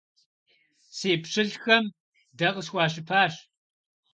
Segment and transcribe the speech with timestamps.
[0.97, 1.85] Си пщылӀхэм
[2.37, 3.33] дэ къысхуащыпащ!